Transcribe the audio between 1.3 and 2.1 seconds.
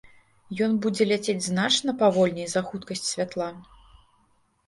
значна